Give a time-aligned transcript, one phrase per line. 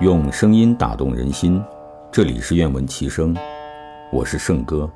[0.00, 1.62] 用声音打动人心，
[2.10, 3.34] 这里是愿闻其声，
[4.12, 4.90] 我是圣哥。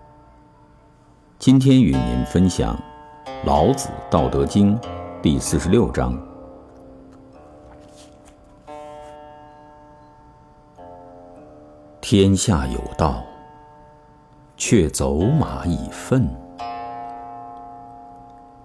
[1.38, 2.76] 今天与您分享
[3.46, 4.76] 《老子·道德经》
[5.22, 6.20] 第四十六章：
[12.00, 13.22] 天下有道，
[14.56, 16.26] 却走马以粪；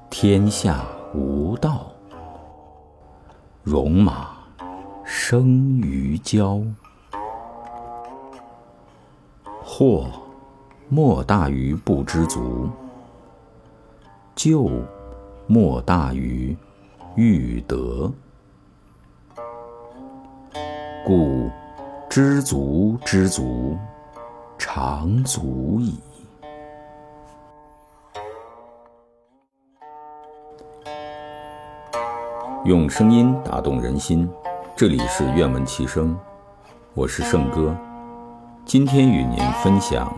[0.10, 1.93] 天下无道，
[3.64, 4.32] 戎马
[5.06, 6.62] 生于郊。
[9.64, 10.06] 祸
[10.90, 12.70] 莫大于不知足，
[14.36, 14.70] 咎
[15.48, 16.56] 莫大于
[17.16, 18.12] 欲得。
[21.06, 21.50] 故
[22.10, 23.78] 知足知足，
[24.58, 25.98] 常足矣。
[32.66, 34.30] 用声音打动人心，
[34.74, 36.18] 这里是愿闻其声，
[36.94, 37.76] 我是圣哥。
[38.64, 40.08] 今天与您分享《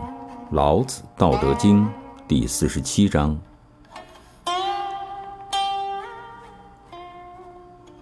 [0.52, 1.84] 老子·道德经》
[2.28, 3.36] 第四十七章：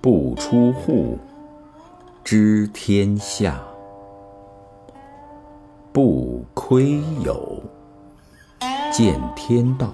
[0.03, 1.19] 不出户，
[2.22, 3.55] 知天下；
[5.91, 7.62] 不窥有，
[8.92, 9.91] 见天道。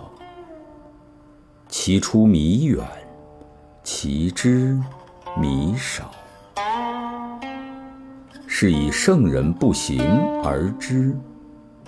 [1.68, 2.84] 其出弥远，
[3.92, 4.78] 其知
[5.36, 6.12] 弥少。
[8.46, 10.00] 是以圣人不行
[10.44, 11.12] 而知，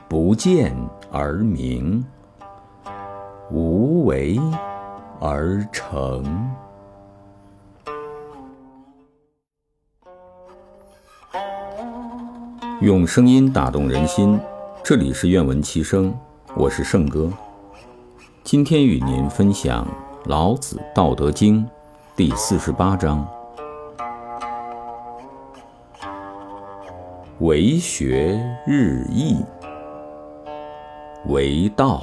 [0.09, 0.77] 不见
[1.13, 2.05] 而明，
[3.53, 4.37] 无为
[5.21, 6.25] 而成。
[12.81, 14.39] 用声音打动人心，
[14.83, 16.13] 这里是愿闻其声，
[16.57, 17.33] 我是圣哥。
[18.43, 19.87] 今天与您分享
[20.29, 21.65] 《老子·道德经》
[22.15, 23.27] 第四十八章。
[27.39, 29.43] 为学日益，
[31.29, 32.03] 为道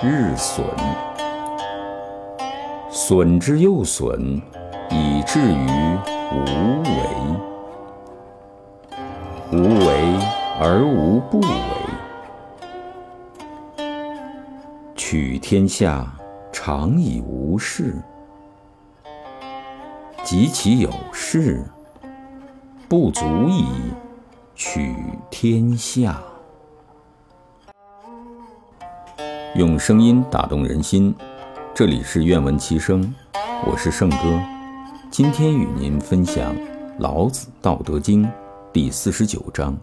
[0.00, 0.64] 日损。
[2.88, 4.40] 损之又损，
[4.90, 5.66] 以至于
[6.30, 6.44] 无
[6.84, 6.92] 为。
[9.50, 10.16] 无为
[10.60, 11.48] 而无不为。
[14.94, 16.06] 取天下
[16.52, 17.96] 常以无事，
[20.24, 21.62] 及其有事，
[22.88, 23.66] 不足以。
[24.56, 24.94] 取
[25.30, 26.22] 天下，
[29.56, 31.14] 用声音打动人心。
[31.74, 33.14] 这里是愿闻其声，
[33.66, 34.16] 我是圣哥。
[35.10, 36.56] 今天与您分享
[36.98, 38.24] 《老子·道德经》
[38.72, 39.76] 第四十九章：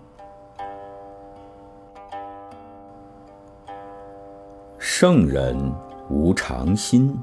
[4.80, 5.72] 圣人
[6.10, 7.16] 无常心，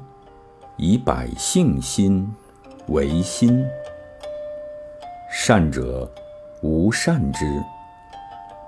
[0.77, 2.31] 以百姓心
[2.89, 3.65] 为心。
[5.31, 6.09] 善者。
[6.61, 7.45] 无善之，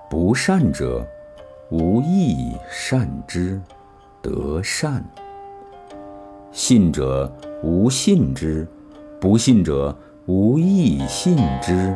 [0.10, 1.06] 不善者
[1.72, 3.62] 无亦善之，
[4.22, 5.02] 得善；
[6.54, 7.30] 信者
[7.62, 8.66] 无信之，
[9.20, 9.94] 不信者
[10.26, 11.94] 无亦信之，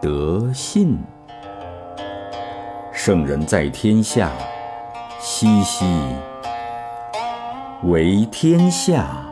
[0.00, 0.98] 得信。
[2.90, 4.32] 圣人在天下，
[5.20, 5.84] 熙熙，
[7.82, 9.30] 为天下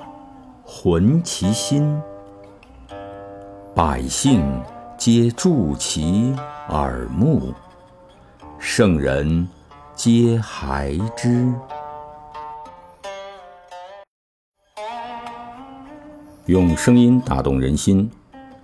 [0.63, 1.99] 浑其心，
[3.77, 4.43] 百姓。
[4.97, 6.35] 皆助其
[6.71, 7.53] 耳目，
[8.59, 9.47] 圣人
[9.95, 11.53] 皆孩之。
[16.47, 18.11] 用声音打动人心，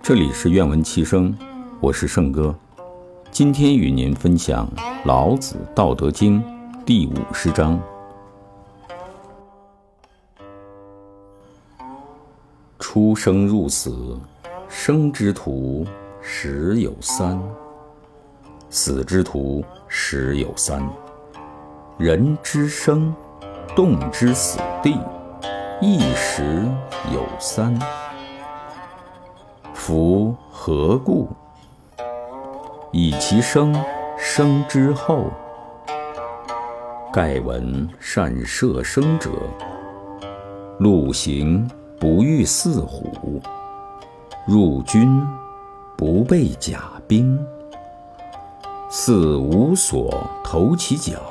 [0.01, 1.37] 这里是愿闻其声，
[1.79, 2.55] 我是圣哥。
[3.29, 4.67] 今天与您分享
[5.05, 6.41] 《老子·道德经》
[6.83, 7.79] 第五十章：
[12.79, 14.19] 出生入死，
[14.75, 15.85] 生之徒。
[16.19, 17.39] 十有三，
[18.69, 20.83] 死之徒十有三。
[21.97, 23.13] 人之生，
[23.75, 24.97] 动之死地，
[25.79, 26.65] 一时
[27.13, 27.77] 有三。
[29.73, 31.29] 夫何故？
[32.91, 33.75] 以其生，
[34.17, 35.31] 生之后。
[37.13, 39.29] 盖闻善射生者，
[40.79, 41.69] 陆行
[41.99, 43.39] 不遇四虎，
[44.45, 45.25] 入军。
[45.95, 47.39] 不备甲兵，
[48.89, 51.21] 四无所投其脚，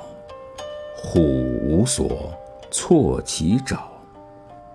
[0.97, 2.33] 虎无所
[2.71, 3.83] 措其爪，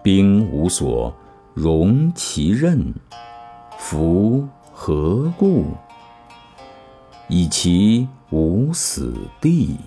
[0.03, 1.11] 兵无所
[1.53, 2.93] 容其刃。
[3.79, 5.63] 夫何故？
[7.29, 9.77] 以其无死地。